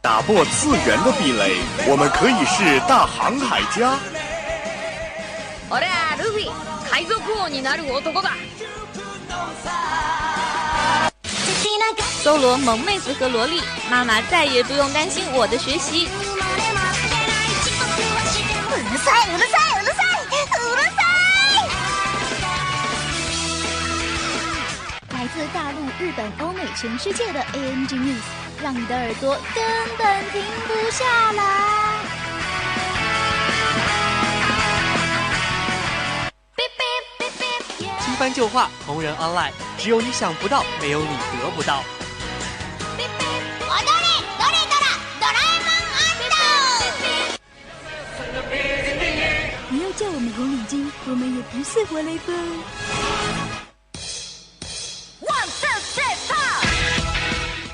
[0.00, 1.56] 打破次元的壁垒，
[1.88, 3.98] 我们可以是大航海家。
[5.70, 6.50] 俺はルフィ
[6.90, 8.32] 海賊王になる男だ
[12.22, 16.06] 搜罗萌妹子和萝莉，妈妈再也不用担心我的学习。
[16.06, 16.10] う
[18.76, 20.26] るさいうるさいうるさいう
[20.76, 21.00] るさ
[25.10, 25.12] い！
[25.12, 28.21] 来自大陆、日本、欧美、 全世界的 ANG News，
[28.61, 29.63] 让你的耳朵根
[29.97, 31.43] 本停不下来。
[37.99, 41.83] 新番旧话，同人 online，只有你想不到，没有你得不到。
[49.71, 53.18] 你要叫我们红领巾，我们也不是活雷锋。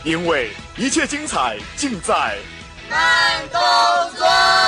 [0.05, 2.37] 因为一切精彩尽在
[2.87, 3.59] 慢动
[4.15, 4.64] 作。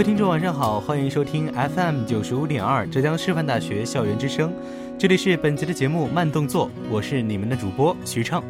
[0.00, 4.50] 各位听众，晚上好，欢迎收听 FM 九十五点二浙江师范大学校园之声，
[4.98, 8.42] 这里是本期的节目慢动作，我是你们的主播徐畅。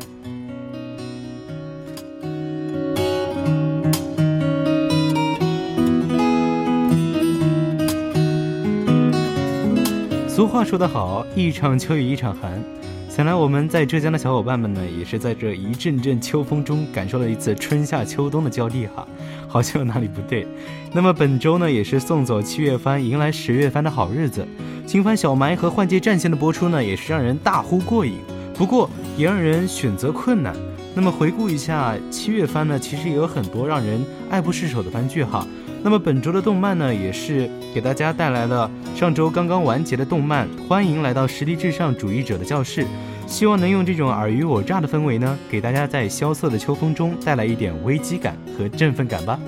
[10.28, 12.62] 俗话说得好，一场秋雨一场寒。
[13.10, 19.04] 想来我们在浙江的小伙伴们呢，也是在这一阵阵秋风中感受了一次春夏秋冬的交替哈，
[19.48, 20.46] 好像有哪里不对。
[20.92, 24.46] 那么本周呢，也是送走七月番，迎来十月番的好日子。
[24.86, 28.14] 新番小埋和换届战线的播出呢，也是让人大呼过瘾，
[28.54, 30.54] 不过也让人选择困难。
[30.94, 35.44] 那么回顾一下七月番呢，其实也有很多让人爱不释手的番剧哈。
[35.82, 42.84] 那么本周的动漫呢，也是给大家带来了上周刚刚完结的动漫《欢迎来到实力至上主义者的教室》，
[43.26, 49.38] 希望能用这种尔虞我诈的氛围呢，给大家在萧瑟的秋风中带来一点危机感和振奋感吧。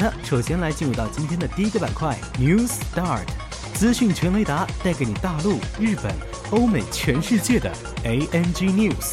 [0.00, 3.26] 的，首先来进入到今天的第一个板块 News Start，
[3.74, 6.10] 资讯全雷达带给你大陆、日本、
[6.50, 7.70] 欧美、全世界的
[8.02, 9.12] ANG News。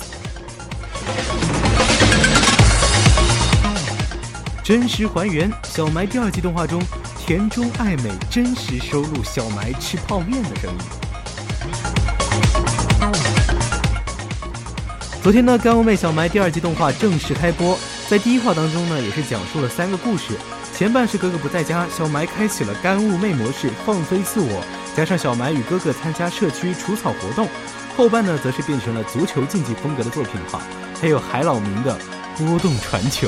[4.63, 6.81] 真实还原小埋第二季动画中
[7.17, 10.77] 田中爱美真实收录小埋吃泡面的声音。
[15.21, 17.77] 昨天呢，干物妹小埋第二季动画正式开播，
[18.07, 20.37] 在第一话当中呢，也是讲述了三个故事。
[20.77, 24.63] 前半是哥哥不在家，小埋开启了干物妹模式，放飞自我，
[24.95, 27.47] 加上小埋与哥哥参加社区除草活动。
[27.97, 30.61] 后半呢，则是变成了足球竞技风格的作品哈，
[31.01, 31.97] 还有海老名的
[32.37, 33.27] 波动传球。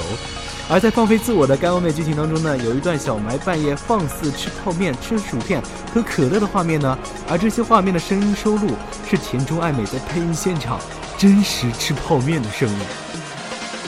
[0.69, 5.59] 而在放飞自我的干物妹剧情当中呢，有一段小埋半夜放肆吃泡面、吃薯片
[5.91, 6.95] 喝可乐的画面呢，
[7.27, 8.73] 而这些画面的声音收录
[9.09, 10.79] 是田中爱美在配音现场
[11.17, 13.08] 真实吃泡面的声音。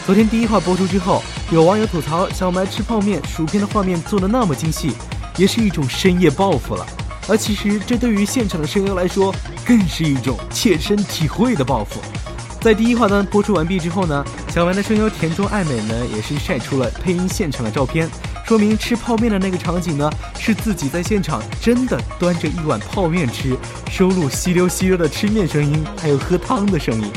[0.04, 1.22] 昨天第一话播出之后，
[1.52, 4.94] 有网友吐槽小埋吃泡面、薯片的画面做的那么精细，
[5.38, 6.86] 也是一种深夜报复了。
[7.30, 9.34] 而其实这对于现场的声优来说，
[9.64, 12.02] 更是一种切身体会的报复。
[12.60, 18.10] 在第一话单播出完毕之后呢，小埋的声优田中爱美呢也是晒出了配音现场的照片，
[18.44, 23.56] 说明吃泡面的那个场景呢是自己在现场真的端着一碗泡面吃，
[23.92, 27.12] 收录吸溜吸溜的吃面声音，还有喝汤的声音。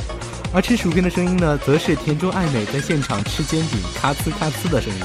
[0.55, 5.01] 而吃薯片的声音呢，则是田中爱美在现场吃煎饼咔呲咔呲的声音。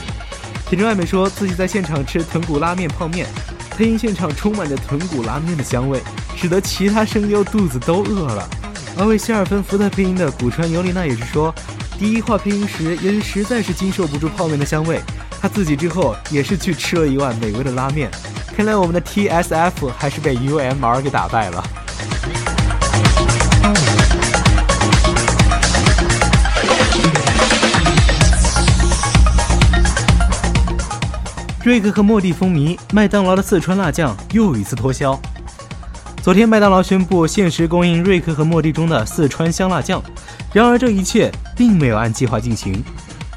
[0.68, 3.26] 田中爱美说自己在现场吃豚骨拉面泡面，
[3.72, 6.00] 配音现场充满着豚骨拉面的香味，
[6.36, 8.48] 使得其他声优肚子都饿了。
[8.96, 11.54] 而为希尔芬福特配音的古川尤里娜也是说，
[11.98, 15.02] 第一话配音时，由于实在是经受不住泡面的香味，
[15.42, 18.12] 他自己之后也是去吃了一碗美味的拉面。
[18.56, 21.64] 看来我们的 TSF 还是被 UMR 给打败了。
[31.70, 35.16] 瑞克和莫蒂风靡，麦当劳的四川辣酱又一次脱销。
[36.24, 40.02] 昨天，麦当劳宣布限时供应瑞克和莫蒂中的四川香辣酱。
[40.52, 42.84] 然而，这一切并没有按计划进行。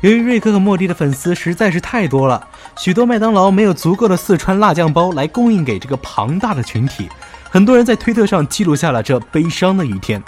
[0.00, 2.42] 由于瑞克和莫蒂的粉丝实在是太多了，
[2.78, 7.10] 许多麦当劳没有足够的四川辣酱包来供应给这个庞大的群体。
[7.50, 10.22] 很多人在推特上记录下了这悲伤的一天。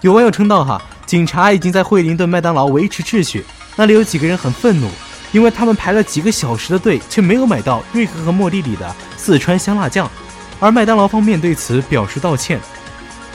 [0.00, 3.44] 有网友称道：“哈，警察已经在惠灵顿麦当劳维持秩序，
[3.76, 4.88] 那里有几个人很愤怒。”
[5.34, 10.08] 因为他们排了几个小时的队，却没有买到瑞克和莫蒂里的四川香辣酱，
[10.60, 12.60] 而麦当劳方面对此表示道歉。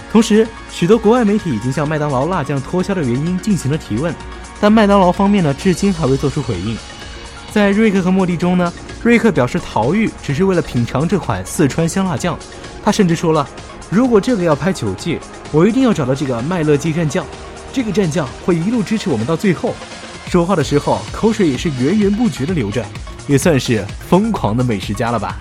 [0.09, 4.15] 同时，许多国外媒体已经向麦当劳辣酱脱销的原因进行了提问，
[4.61, 6.77] 但麦当劳方面呢，至今还未做出回应。
[7.51, 8.71] 在瑞克和莫蒂中呢，
[9.03, 12.39] 瑞克表示逃狱只是为了品尝这款四川香辣酱，
[12.81, 13.45] 他甚至说了，
[13.89, 15.19] 如果这个要拍九季，
[15.51, 17.25] 我一定要找到这个麦乐鸡蘸酱，
[17.73, 19.75] 这个蘸酱会一路支持我们到最后。
[20.29, 22.85] 说话的时候，口水也是源源不绝的流着，
[23.27, 25.35] 也算是疯狂的美食家了吧。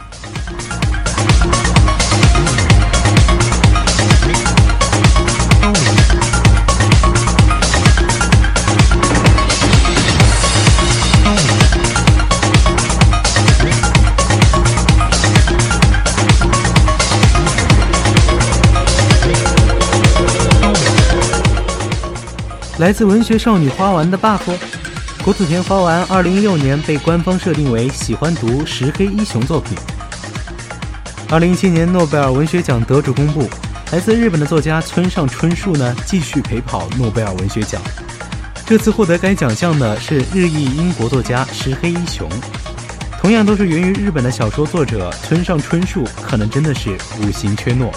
[22.78, 24.38] 来自文学少女花丸的 buff，
[25.24, 29.76] 国土田花丸二零一六年被官方设定为喜欢读石黑一雄作品。
[31.28, 33.50] 二零一七年诺贝尔文学奖得主公布，
[33.90, 37.82] 来自日本的作家村上春树呢继续陪跑诺贝尔文学奖。
[38.64, 42.30] 这次获得该奖项的是日裔英国作家石黑一雄，
[43.20, 47.90] 同样都是源于日本的小说作者村上春树，可能真的是五行缺诺，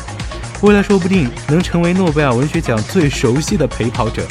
[0.63, 4.25] 未来说不定能成为诺贝尔文学奖最熟悉的陪跑者。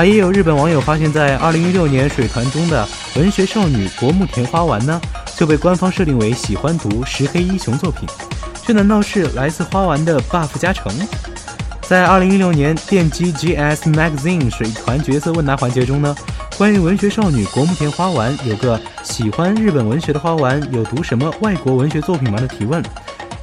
[0.00, 4.98] 还也有日本网友发现，在二零一六年水团中的文学少女国木田花丸呢，
[5.36, 8.08] 就被官方设定为喜欢读石黑一雄作品。
[8.64, 10.90] 这难道是来自花丸的 buff 加成？
[11.82, 16.16] 在二零一六年电击 GS Magazine 水团角色问答环节中呢，
[16.56, 22.82] 关于文学少女国木田花丸有个喜欢日本文学的花丸有读什么外国文学作品吗的提问，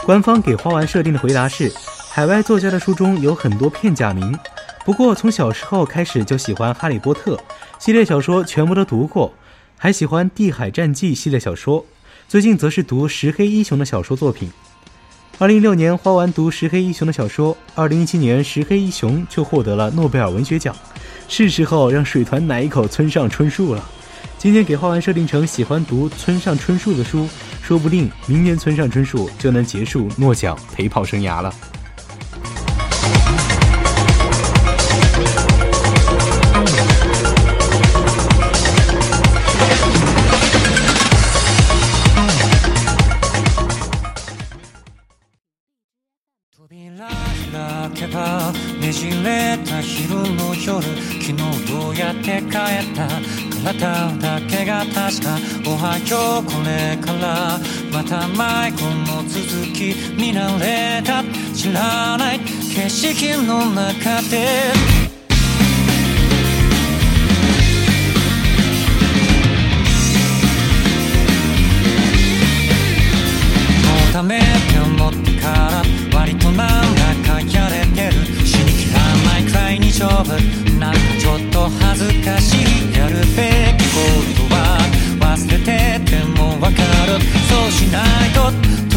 [0.08, 1.72] 官方给花丸设定的回答是：
[2.10, 4.36] 海外作家的书中有很多片假名。
[4.88, 7.36] 不过，从小时候开始就喜欢《哈利波特》
[7.78, 9.34] 系列小说，全部都读过，
[9.78, 11.86] 还喜欢《地海战记》系列小说。
[12.30, 14.50] 最近则是读石黑一雄的小说作品。
[15.40, 20.74] 二零一六年花完读石黑一雄的小说，二零一七年石黑一雄就获得了诺贝尔文学奖。
[21.28, 23.84] 是时候让水团奶一口村上春树了。
[24.38, 27.28] 今天给花完设定成喜欢读村上春树的书，
[27.62, 31.54] 说不定明年村上春树就能结束诺奖陪跑生涯了。
[55.08, 57.58] おはようこれから
[57.94, 61.24] また迷子の続き見慣れた。
[61.56, 64.74] 知らない景色の中で。
[74.12, 75.48] ためって思ってか
[76.12, 78.38] ら割となんだかやれてる。
[79.54, 80.34] 回に勝負。
[80.78, 82.98] なんかちょっと恥ずかしい。
[82.98, 84.47] やるべきこと。
[85.38, 85.66] 忘れて
[86.10, 87.20] てもわかる。
[87.48, 88.97] そうしないと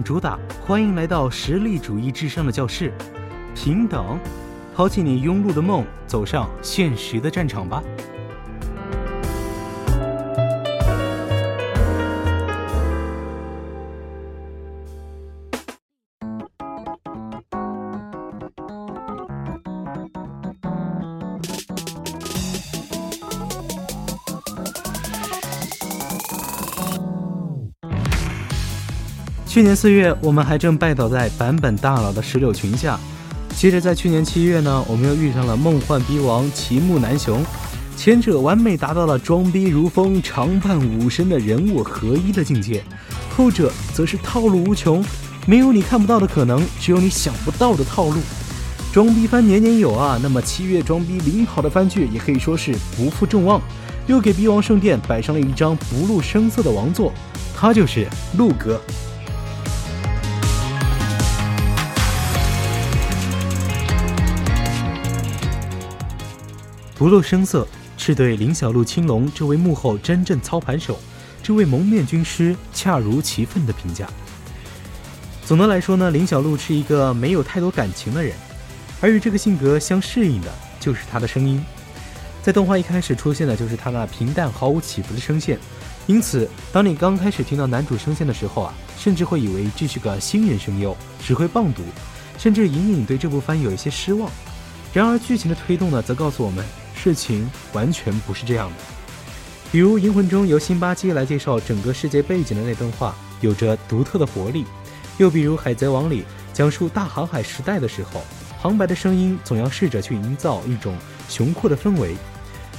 [0.00, 2.92] 主打，欢迎来到实力主义至上的教室，
[3.56, 4.16] 平等，
[4.72, 7.82] 抛弃你庸碌的梦，走上现实的战场吧。
[29.52, 32.98] 去年四月，我们还正拜倒在版本大佬的石榴裙下。
[33.54, 37.44] 接着在去年七月呢，我们又遇上了梦幻逼王齐木南雄，
[37.94, 42.82] 前者完美达到了装逼如风、长伴武神的人物合一的境界，
[43.36, 45.04] 后者则是套路无穷，
[45.46, 48.16] 没有你看不到的可能，只有你想不到的套路。
[48.90, 53.60] 装逼番年年有啊，那么七月装逼领跑的番剧也可以说是不负众望，
[54.06, 57.12] 又给逼王圣殿摆上了一张不露声色的王座，
[57.54, 58.80] 他就是陆哥。
[67.02, 67.66] 不露声色，
[67.96, 71.00] 是对林小璐青龙这位幕后真正操盘手，
[71.42, 74.08] 这位蒙面军师恰如其分的评价。
[75.44, 78.32] 总的来说呢，林小璐是一个没有太多感情的人，
[79.00, 81.60] 而与这个性格相适应的就是她的声音。
[82.40, 85.58] 在动画一开始出现的就是她那平淡毫无起伏的声线，
[86.06, 91.82] 因此当你刚开始听到男主声线的时候啊，甚至会以为这是个新人声优，只会棒读，
[92.38, 94.30] 甚至隐隐对这部番有一些失望。
[94.94, 96.64] 然而剧情的推动呢，则告诉我们。
[97.02, 98.76] 事情完全不是这样的。
[99.72, 104.64] 比如《银魂》中由辛巴基来介绍整个世界背景的那段话，有着独特的活力；
[105.18, 108.22] 又比如《海贼王》里讲述大航海时代的时候，
[108.60, 110.96] 旁白的声音总要试着去营造一种
[111.28, 112.14] 雄阔的氛围。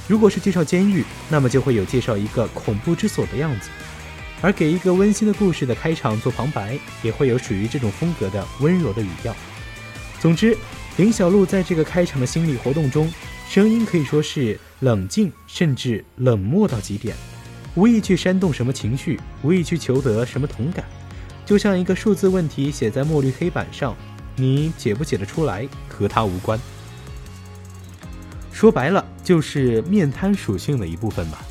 [0.08, 3.68] 如果是介绍监狱，那么就会有介绍一个恐怖之所的样子；
[4.40, 9.36] 而给一个温馨的故事的开场做旁白，也会有属于这种风格的温柔的语调。
[10.18, 10.56] 总之，
[10.96, 13.12] 林小璐在这个开场的心理活动中。
[13.48, 17.14] 声音可以说是冷静，甚至冷漠到极点，
[17.76, 20.84] 无意去煽动什么情绪，无意去求得什么同感，
[21.46, 23.94] 就像一个数字问题写在墨绿黑板上，
[24.34, 26.58] 你解不解得出来和他无关。
[28.52, 31.44] 说白了，就是面瘫属性的一部分吧。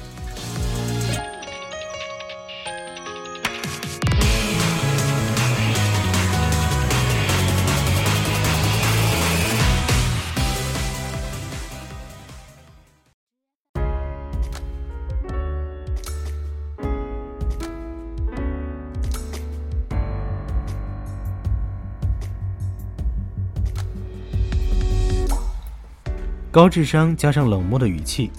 [26.54, 28.30] 高智商加上冷漠的语气，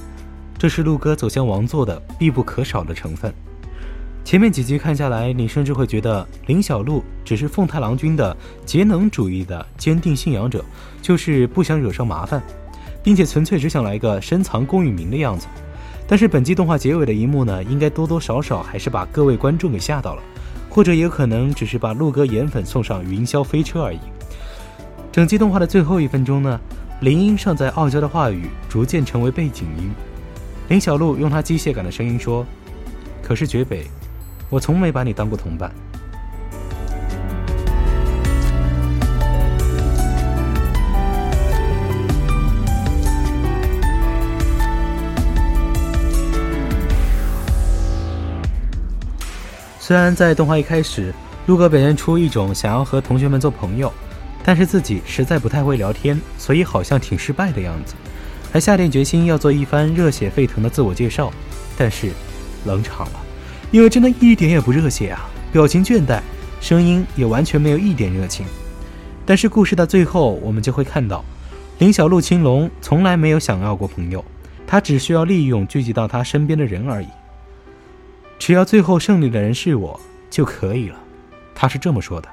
[0.57, 3.35] 这是陆哥走向王座的必不可少的成分。
[4.25, 10.65] 前面几集看下来，你甚至会觉得林小璐只是凤太郎君的节能主义的坚定信仰者，
[11.03, 12.41] 就是不想惹上麻烦，
[13.03, 15.49] 并且纯粹只想来个深藏功与名的样子。
[16.07, 20.23] 但是本季动画结尾的一幕呢，应该多多少少还是把各位观众给吓到了，
[20.71, 23.99] 或者也可能只是把陆哥颜粉送上云霄飞车而已。
[25.11, 26.61] 整季动画的最后一分钟呢？
[27.01, 29.93] 林音尚在傲娇的话语逐渐成为背景音，
[30.69, 32.47] 林小璐用她机械感的声音说
[33.23, 33.87] ：“可是绝北，
[34.49, 35.71] 我从没把你当过同伴。”
[49.79, 51.13] 虽然在动画一开始，
[51.45, 53.93] 陆哥表现出一种想要和同学们做朋友。
[54.45, 57.95] 但是自己实在不太会聊天，所以好像挺失败的样子，
[58.53, 61.33] 还下定决心要做一番热血沸腾的自我介绍，
[61.79, 62.11] 但是
[62.67, 63.21] 冷场了，
[63.71, 66.21] 因为真的一点也不热血啊，表情倦怠，
[66.61, 68.45] 声音也完全没有一点热情。
[69.25, 71.25] 但是故事到最后，我们就会看到，
[71.79, 74.23] 林小璐青龙从来没有想要过朋友，
[74.67, 77.09] 他只需要利用聚集到他身边的人而已，
[78.39, 79.99] 只要最后胜利的人是我
[80.29, 80.97] 就可以了，
[81.55, 82.29] 他是这么说的。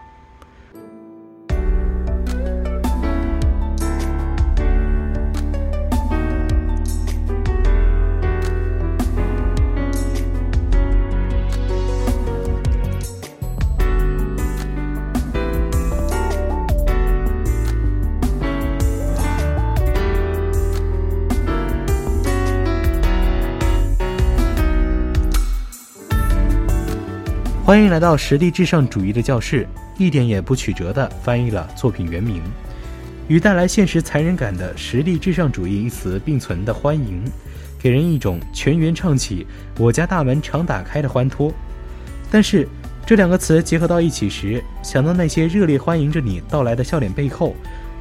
[27.64, 32.42] 欢迎来到实力至上主义的教室，一点也不曲折地翻译了作品原名，
[33.28, 37.24] 与带来现实残忍感的实力至上主义一词并存的欢迎，
[37.80, 39.46] 给人一种全员唱起
[39.78, 41.54] “我家大门常打开”的欢脱。
[42.32, 42.68] 但是，
[43.06, 47.56] 这两个词结合到一起时，想到那些热烈欢迎着你到来的笑脸背后，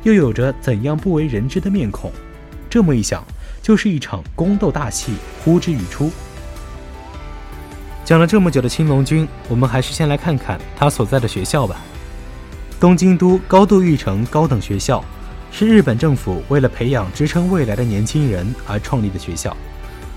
[0.05, 2.11] 又有着怎样不为人知的面孔？
[2.71, 3.23] 这么一想，
[3.63, 5.13] 就是一场宫斗大戏
[5.45, 6.11] 呼之欲出。
[8.11, 11.81] 讲了这么久的青龙君，我们还是先来看看他所在的学校吧。
[12.81, 15.05] 东京都高度育成高等学校
[15.53, 19.57] 是日本政府为了培养支撑未来的年轻人而创立的学校。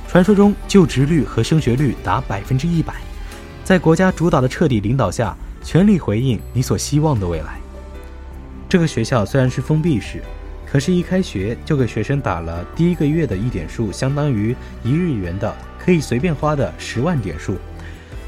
[0.07, 2.95] 传说中就职率和升学率达百分之一百，
[3.63, 7.59] 在国家主导的彻底领导下，全力回应你所希望的未来。
[8.67, 10.19] 这个学校虽然是封闭式，
[10.65, 17.55] 可是，一开学就给学生打了第一个月的一点数，相当于一日元的，可以随便花的十万点数。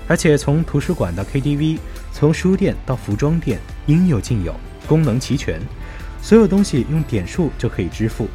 [0.07, 1.79] 而且从图书馆到 KTV，
[2.11, 4.53] 从书店到服装店，应有尽有，
[4.87, 5.59] 功能齐全，
[6.21, 8.27] 所有东西用点数就可以支付，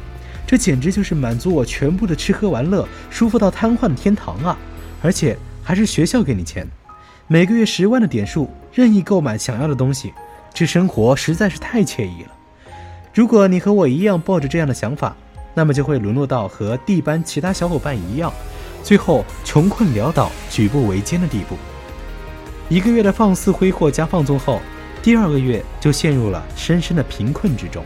[0.45, 4.57] 这简直就是满足我全部的吃喝玩乐，舒服到瘫痪的天堂啊！
[5.01, 6.67] 而且还是学校给你钱，
[7.27, 10.13] 每个月十万的点数，任意购买想要的东西，
[10.53, 12.31] 这生活实在是太惬意了。
[13.13, 15.15] 如果你和我一样抱着这样的想法，
[15.53, 18.31] 那么就会沦落到和 D 班其他小伙伴一样。
[18.83, 21.55] 最后穷困潦倒、举步维艰的地步。
[22.69, 24.61] 一个月的放肆挥霍加放纵后，
[25.03, 27.83] 第二个月就陷入了深深的贫困之中。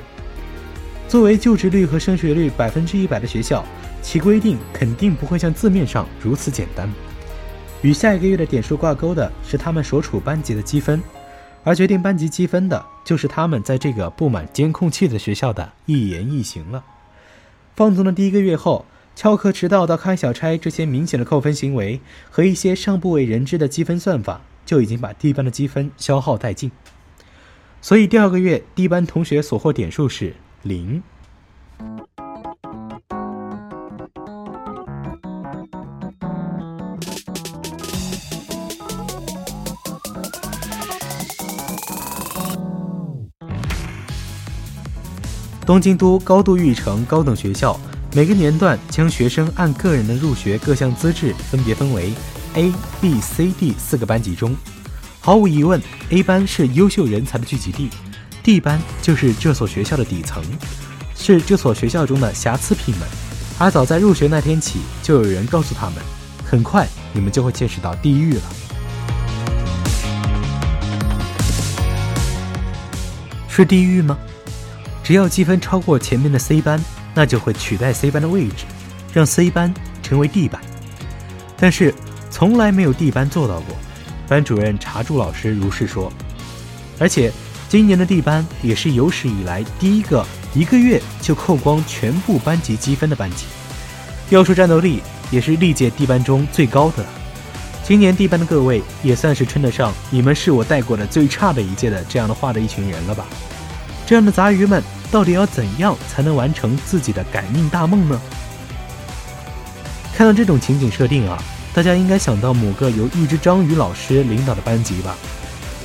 [1.07, 3.63] 作为就职率和升学率百分之一百的学校，
[4.01, 6.91] 其规定肯定不会像字面上如此简单。
[7.81, 11.01] 与下一个月的点数挂钩的是他们所处班级的积分，
[11.63, 16.83] 而决定班级积分的就是他们在这个布满监控器的学校的一言一行了。
[17.75, 18.85] 放纵的第一个月后。
[19.15, 26.69] 翘课、迟到到开小差这些明显的扣分行为和一些尚不为人知的积分算法，就已经把 D 班的积分消耗殆尽。
[27.81, 31.01] 所以第二个月，D 班同学所获点数是零。
[45.65, 47.79] 东京都高度育成高等学校。
[48.15, 52.13] 每个年段将学生按个人的入学各项资质分别分为
[52.53, 54.55] A、B、C、D 四个班级中，
[55.19, 57.89] 毫无疑问，A 班是优秀人才的聚集地
[58.41, 60.41] ，D 班就是这所学校的底层，
[61.13, 63.05] 是这所学校中的瑕疵品们。
[63.59, 65.95] 而早在入学那天起，就有人告诉他们，
[66.45, 68.41] 很快你们就会见识到地狱了。
[73.49, 74.17] 是地狱吗？
[75.03, 76.79] 只要积分超过前面的 C 班。
[77.15, 78.65] 那就会取代 C 班的位置，
[79.13, 79.73] 让 C 班
[80.03, 80.61] 成为 D 班。
[81.57, 81.95] 但是
[82.29, 83.75] 从来没有 D 班做到过。
[84.27, 86.11] 班主任查住老师如是说。
[86.99, 87.31] 而且
[87.69, 93.45] 今年的 D 班也是有史以来第一个一个月就扣光全部班级积分的班级。
[94.29, 95.01] 要说战斗力，
[95.31, 97.05] 也是历届 D 班中最高的。
[97.83, 103.25] 今年 D 班的各位也算是称得上你们是我带过的最差的一届的这样的话的一群人了吧？
[104.05, 104.83] 这样的杂鱼们。
[105.11, 108.19] 到底要怎样才能完成自己的改命大梦呢？
[110.15, 111.41] 看到这种情景设定啊，
[111.73, 115.15] 大家应该想到某个由一只章鱼老师领导的班级吧？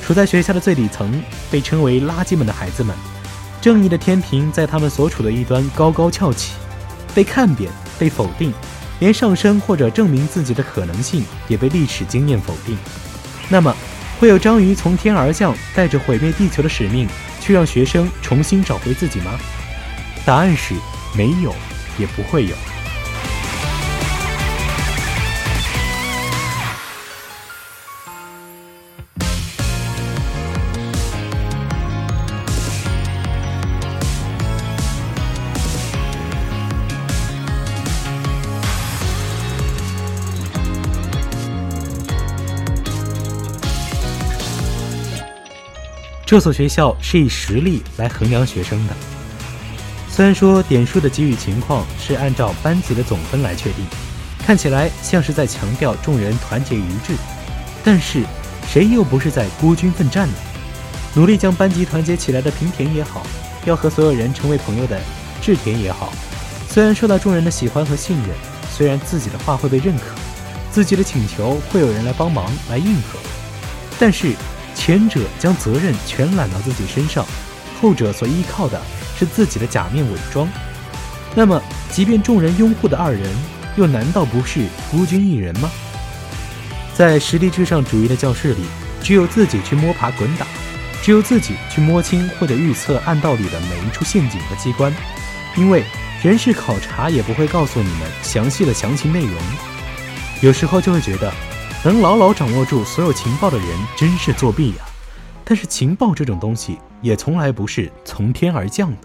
[0.01, 2.95] 处在学校的最底层，被称为垃圾们的孩子们，
[3.61, 6.53] 正义的天平在他们所处的一端高高翘起，
[7.13, 8.51] 被看扁、被否定，
[8.99, 12.77] 连上升或者证明自己的可能性也被历史经验否定。
[13.47, 13.75] 那么，
[14.19, 17.07] 会有章鱼从天而降，带着毁灭地球的使命？
[17.41, 19.37] 去让学生重新找回自己吗？
[20.23, 20.75] 答案是
[21.17, 21.53] 没有，
[21.97, 22.55] 也不会有。
[46.31, 48.93] 这所学校是以实力来衡量学生的。
[50.09, 53.85] 虽然说点数的给予情况是按照班级的总分来确定，
[54.39, 57.15] 看起来像是在强调众人团结一致，
[57.83, 58.23] 但是
[58.65, 60.33] 谁又不是在孤军奋战呢？
[61.15, 63.27] 努力将班级团结起来的平田也好，
[63.65, 64.97] 要和所有人成为朋友的
[65.41, 66.13] 志田也好，
[66.69, 68.29] 虽然受到众人的喜欢和信任，
[68.73, 70.03] 虽然自己的话会被认可，
[70.71, 73.19] 自己的请求会有人来帮忙来应和，
[73.99, 74.33] 但是。
[74.83, 77.23] 前者将责任全揽到自己身上，
[77.79, 78.81] 后者所依靠的
[79.15, 80.49] 是自己的假面伪装。
[81.35, 83.31] 那么，即便众人拥护的二人，
[83.75, 85.69] 又难道不是孤军一人吗？
[86.95, 88.63] 在实力至上主义的教室里，
[89.03, 90.47] 只有自己去摸爬滚打，
[91.03, 94.91] 只有自己去摸清或者预测暗道里的每一处陷阱和机关，
[95.55, 95.83] 因为
[96.23, 99.35] 人事考察也不会告诉你们详细的详情内容。
[100.41, 101.31] 有时候就会觉得，
[101.83, 103.67] 能牢牢掌握住所有情报的人
[103.97, 104.85] 真是作弊呀！
[105.43, 108.97] 但是情报这种东西也从来不是从天而降的。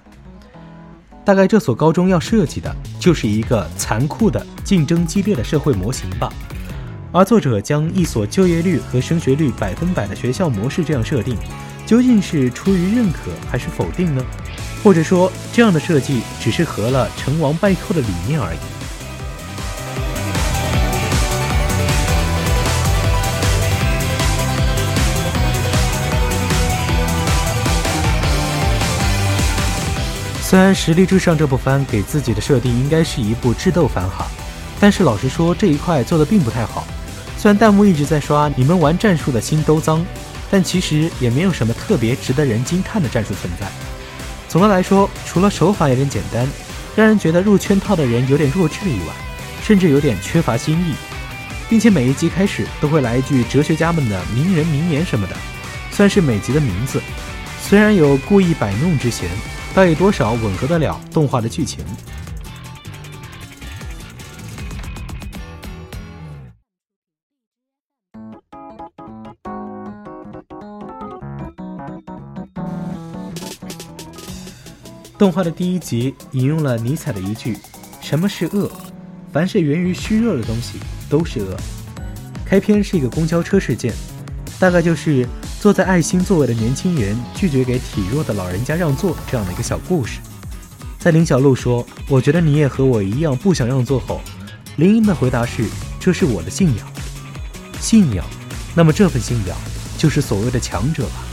[1.24, 6.30] 大概这所高中要设计的就是一个残酷的、竞争激烈的社会模型吧。
[7.12, 11.34] 而作者将一所就业率和升学率百分百的学校模式这样设定，
[11.86, 14.22] 究竟是出于认可还是否定呢？
[14.84, 18.58] 或者说，这样的设计只是合了成王败寇的理念而已？
[30.48, 34.28] 虽然《实力至上》这部番给自己的设定应该是一部智斗番哈，
[34.78, 36.86] 但是老实说这一块做的并不太好。
[37.36, 40.06] 虽然弹幕一直在刷你们玩战术的心都脏，
[40.48, 43.66] 但其实也没有什么特别值得人惊叹的战术存在。
[44.48, 46.46] 总的来说，除了手法有点简单，
[46.94, 49.12] 让人觉得入圈套的人有点弱智以外，
[49.64, 50.94] 甚至有点缺乏新意，
[51.68, 55.34] 并且每一集开始都会来一句哲学家们的名人名言什么的，
[55.90, 57.02] 算是每集的名字。
[57.60, 59.28] 虽然有故意摆弄之嫌。
[59.76, 61.84] 到底多少吻合得了动画的剧情。
[75.18, 77.58] 动画的第一集引用了尼采的一句
[78.00, 78.72] ：“什么是恶？
[79.30, 80.78] 凡是源于虚弱的东西
[81.10, 81.54] 都是恶。”
[82.46, 83.92] 开篇是一个公交车事件，
[84.58, 85.26] 大概就是。
[85.58, 90.20] 坐在爱心座位的年轻人拒绝给体弱的老人家让座，这样的一个小故事。
[90.96, 94.20] 在林小璐说“我觉得你也和我一样不想让座”后，
[94.76, 95.64] 林英的回答是
[95.98, 96.86] ：“这是我的信仰，
[97.80, 98.24] 信仰。
[98.76, 99.56] 那么这份信仰
[99.98, 101.24] 就是所谓的强者吧？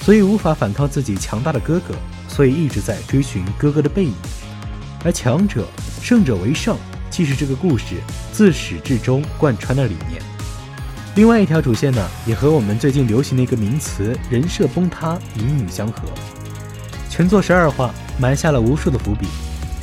[0.00, 1.94] 所以无法反抗自己强大的哥哥，
[2.26, 4.14] 所以一直在追寻哥哥的背影。
[5.04, 5.64] 而强者，
[6.02, 6.76] 胜者为上，
[7.08, 7.96] 既是这个故事
[8.32, 10.20] 自始至终贯穿的理念。”
[11.16, 16.02] 另外一条主线呢，也和我们最近流行的一个名词“人设崩塌”隐隐相合。
[17.08, 19.26] 全作十二话，埋下了无数的伏笔，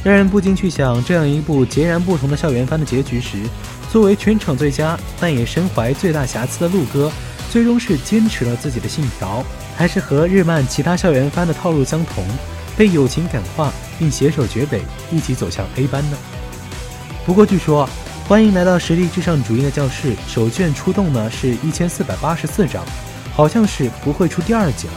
[0.05, 3.39] 让人不禁去想：这样一部截然不同的校园番的结局时，
[3.91, 7.11] 作为全场最佳，但也身怀最大瑕疵的鹿哥，
[7.51, 9.43] 最终是坚持了自己的信条，
[9.75, 12.25] 还是和日漫其他校园番的套路相同，
[12.77, 16.17] 被友情感化，并携手绝北，一起走向 A 班呢？
[17.25, 17.87] 不过据说。
[18.27, 20.13] 欢迎来到实力至上主义的教室。
[20.27, 22.83] 首卷出动呢是一千四百八十四章，
[23.33, 24.93] 好像是不会出第二集了。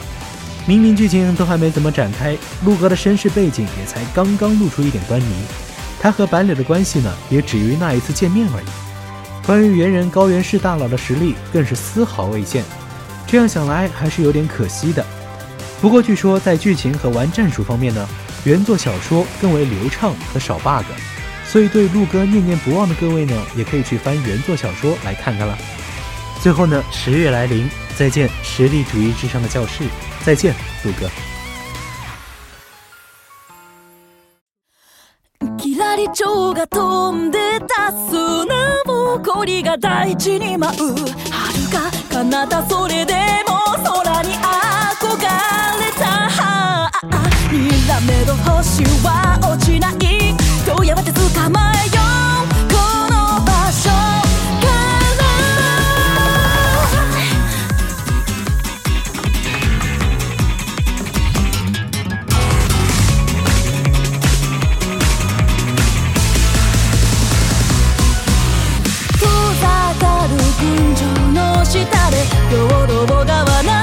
[0.67, 5.45] 明明剧情都还没怎么展开，陆哥的身世背景也才刚刚露出一点端倪。
[6.01, 8.67] 他和板柳的关系呢，也止于那一次见面而已。
[9.47, 12.65] 关于猿人高原市大佬的实力，更是丝毫未见。
[13.29, 15.07] 这样想来，还是有点可惜的。
[15.81, 18.09] 不过据说在剧情和玩战术方面呢，
[18.43, 20.85] 原作小说更为流畅和少 bug。
[21.51, 25.59] 所以，对陆哥念念不忘的各位呢，也可以去翻原作小说来看看了。
[26.41, 29.83] 最后呢，十月来临，再见实力主义至上的教室，
[30.25, 31.11] 再见陆哥。
[50.85, 51.21] やめて捕
[51.51, 52.03] まえよ
[52.45, 52.49] う。
[52.69, 52.75] こ
[53.11, 53.89] の場所。
[54.61, 55.31] から。
[69.19, 69.25] 遠
[69.61, 69.65] ざ
[69.99, 71.77] かる群青の下
[72.11, 72.17] で
[72.51, 73.80] 道路川名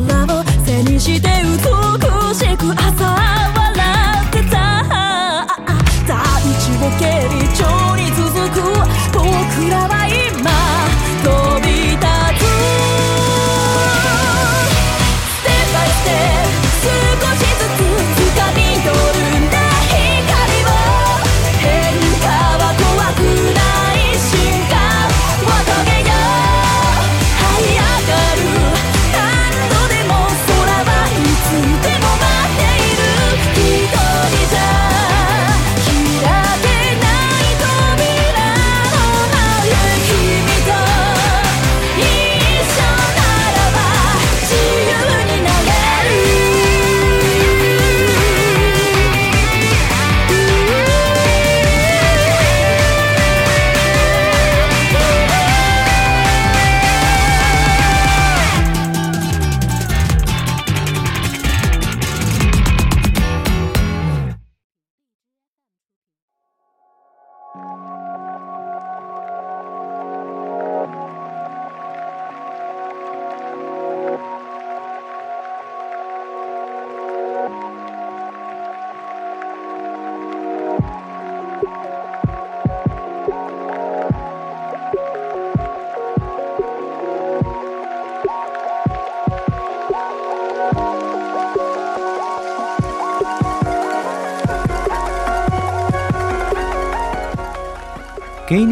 [0.00, 3.31] 空を背にして美しく朝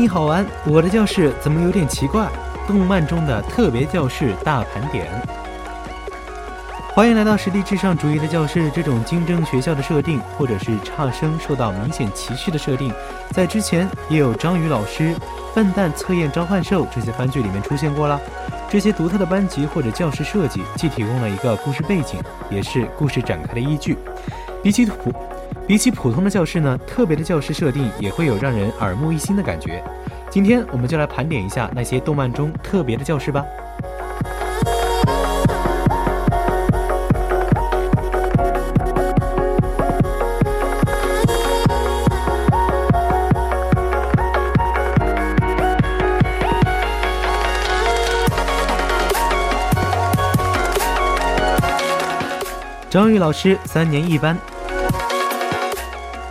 [0.01, 2.27] 你好玩，我的教室怎么有点奇怪？
[2.67, 5.07] 动漫中的特别教室大盘点。
[6.95, 8.71] 欢迎来到实力至上主义的教室。
[8.75, 12.91] 这种竞争学校的设定，或者是差生受到明显歧视的设定，
[13.33, 15.15] 在之前也有章鱼老师、
[15.55, 18.19] 笨蛋测验召唤兽这些番剧里面出现过了。
[18.71, 23.99] 这些独特的班级或者教室设计，既提供了一个故事背景，也是故事展开的依据。
[24.63, 25.13] 比起普
[25.71, 29.81] 比起普通的教室呢，特别的教室设定也会有让人耳目一新的感觉。
[30.29, 33.47] 今天我们就来盘点一下那些动漫中特别的教室吧。
[52.91, 54.37] 张宇老师三年一班。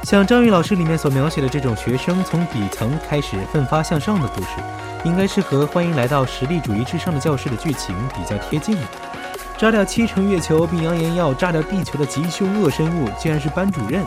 [0.09, 4.47] 像张宇老师里面所描写的这种学生从底层开始奋发向上的故事，
[5.03, 8.81] 应该是和《欢迎来到实力主义至上的教室》的剧情比较贴近的。
[9.55, 14.01] 炸掉七成月球并扬言要炸掉地球的吉凶恶生物，竟然是班主任；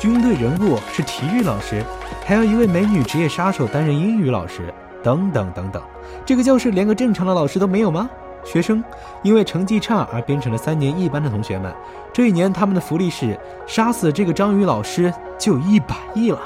[0.00, 1.84] 军队人物是体育老师，
[2.24, 5.82] 还有一位美女职业杀手担任英语老师，等等等等。
[6.24, 8.08] 这个教室连个正常的老师都没有吗？
[8.44, 8.82] 学生
[9.22, 11.72] 因为成绩差而变成了三年一班的同学们，
[12.12, 16.38] 这一年他们的福利是杀死这个章鱼老师就一百亿了。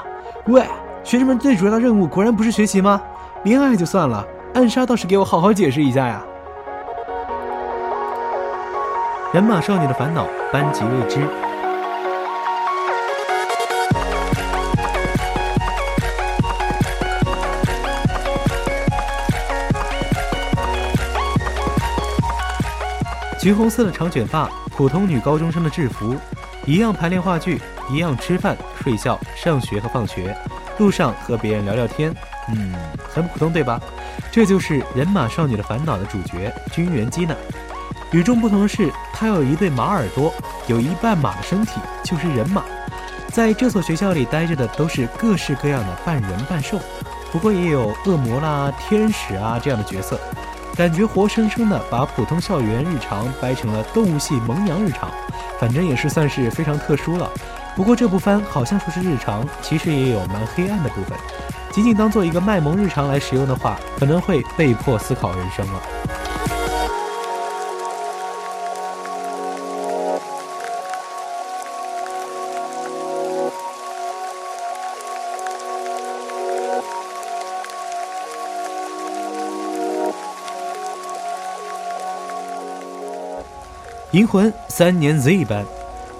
[0.47, 0.63] 喂，
[1.03, 3.01] 学生们最主要的任务果然不是学习吗？
[3.43, 6.23] 恋爱就算了，暗杀倒是给我好好解释一下呀！
[9.33, 11.46] 人马少女的烦恼，班级未知。
[23.47, 26.13] 橘红色的长卷发，普通女高中生的制服，
[26.65, 30.35] 一样排练话剧，一样吃饭、睡觉、上学和放学，
[30.79, 32.13] 路上和别人聊聊天，
[32.49, 32.75] 嗯，
[33.09, 33.79] 很普通对吧？
[34.33, 37.33] 这就是《人马少女的烦恼》的主角君原基娜。
[38.11, 40.33] 与众不同的是，她有一对马耳朵，
[40.67, 42.65] 有一半马的身体，就是人马。
[43.29, 46.77] 在这所学校里待着的都是各式各样的半人半兽，
[47.31, 50.19] 不过也有恶魔啦、天使啊这样的角色。
[50.77, 55.09] 感觉活生生的把普通校园日常掰成了动物系萌娘日常，
[55.59, 57.27] 反正也是算是非常特殊了。
[57.75, 61.17] 不过这部番好像说是日常，其实也有蛮黑暗的部分。
[61.71, 65.81] 仅仅当做一个卖萌日常来使用的话，可能会被迫思考人生了。
[84.17, 85.63] 银魂三年 Z 班。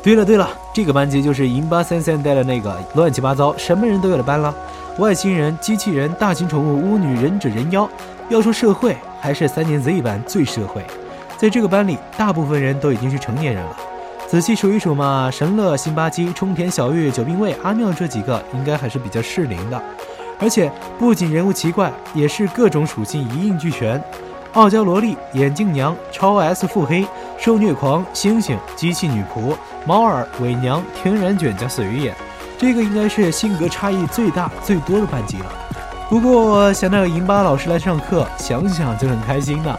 [0.04, 4.54] 对了对了，这个班级就是银巴三三带的那个乱七八糟、什么人都有的班了。
[5.00, 7.90] 外星人、机器人、大型宠物、巫女、忍者、人妖。
[8.30, 10.86] 要说社会，还是三年 Z 班最社会。
[11.38, 13.76] 在这个班里，大部分人都已经是成年人了。
[14.28, 19.82] 仔细数一数嘛，神乐、辛巴基、冲田小玉、九兵卫、阿妙这几个，应该还是比较适龄的。
[20.40, 24.00] 而且不仅人物奇怪，也是各种属性一应俱全。
[24.54, 27.06] 傲娇萝莉、眼镜娘、超 S 腹黑、
[27.38, 32.16] 受虐狂、猩猩、机器女仆、猫耳、伪娘、天然卷加死鱼眼，
[32.58, 35.46] 这个应该是性格差异最大最多的班级了。
[36.10, 39.78] 不过想到有银巴老师来上课，想想就很开心呢。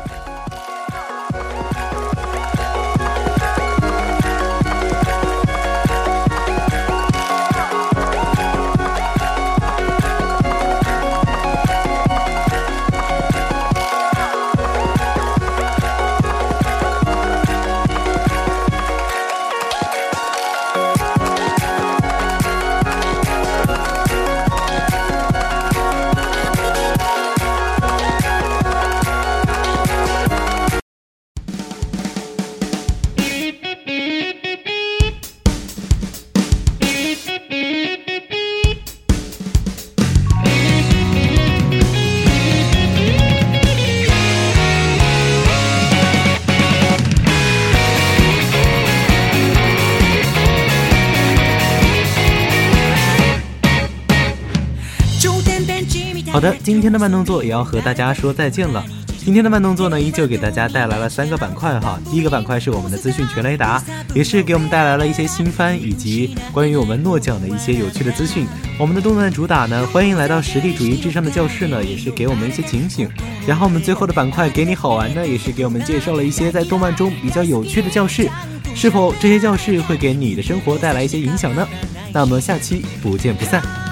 [56.68, 58.84] 今天的慢动作也要和大家说再见了。
[59.16, 61.98] 今天的慢动作呢，依旧给大家带来了三个板块哈。
[62.10, 63.82] 第一个板块是我们的资讯全雷达，
[64.14, 68.46] 也是给我们带来了一些新番以及关于我们诺奖的一些有趣的资讯。
[68.78, 73.08] 我们的动漫主打呢，欢迎来到实力主义至上的教室呢，也是给我们一些警醒。
[73.46, 78.28] 然后我们最后的板块给你好玩呢，也是给我们介绍了一些在动漫中比较有趣的教室。
[78.74, 81.66] 是否这些教室会给你的生活带来一些影响呢？
[82.12, 83.87] 那我们下期不见不散。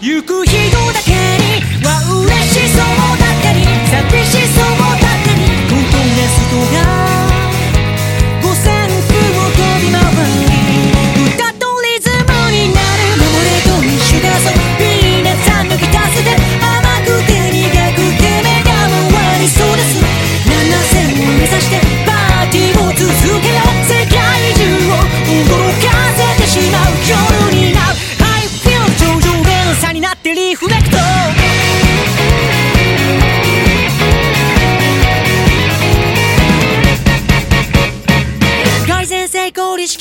[0.00, 2.84] 行く人だけには嬉しそう
[3.18, 7.03] だったり寂しそうだったりコントレストが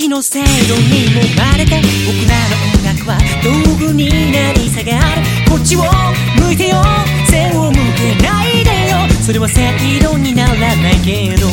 [0.04, 3.52] 成功意識の制度にもまれて僕らの音楽は道
[3.88, 5.22] 具になり下がる。
[5.50, 5.84] こっちを
[6.42, 6.84] 向いてよ
[7.30, 8.98] 背を向けないでよ。
[9.24, 9.72] それは正
[10.04, 11.48] 論にならないけど。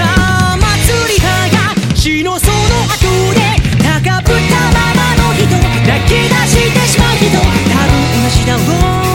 [0.00, 2.54] ああ祭り派が死のその
[2.90, 3.40] 後で
[3.78, 5.46] 高ぶったままの人
[5.86, 7.30] 泣き出してしまう人。
[7.30, 9.05] 多分同じだろう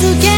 [0.00, 0.29] together